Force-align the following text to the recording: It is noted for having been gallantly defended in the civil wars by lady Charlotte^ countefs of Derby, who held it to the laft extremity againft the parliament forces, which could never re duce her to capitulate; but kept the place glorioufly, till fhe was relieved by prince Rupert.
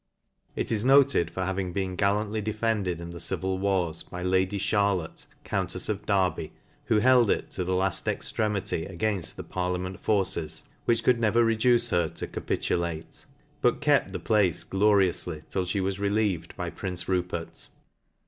It 0.55 0.71
is 0.71 0.83
noted 0.83 1.29
for 1.29 1.45
having 1.45 1.73
been 1.73 1.95
gallantly 1.95 2.41
defended 2.41 2.99
in 2.99 3.11
the 3.11 3.19
civil 3.19 3.59
wars 3.59 4.01
by 4.01 4.23
lady 4.23 4.57
Charlotte^ 4.57 5.27
countefs 5.45 5.89
of 5.89 6.07
Derby, 6.07 6.53
who 6.85 6.97
held 6.97 7.29
it 7.29 7.51
to 7.51 7.63
the 7.63 7.75
laft 7.75 8.07
extremity 8.07 8.87
againft 8.87 9.35
the 9.35 9.43
parliament 9.43 9.99
forces, 9.99 10.63
which 10.85 11.03
could 11.03 11.19
never 11.19 11.45
re 11.45 11.55
duce 11.55 11.91
her 11.91 12.07
to 12.09 12.25
capitulate; 12.25 13.25
but 13.61 13.79
kept 13.79 14.11
the 14.11 14.19
place 14.19 14.63
glorioufly, 14.63 15.43
till 15.49 15.65
fhe 15.65 15.83
was 15.83 15.99
relieved 15.99 16.57
by 16.57 16.71
prince 16.71 17.07
Rupert. 17.07 17.67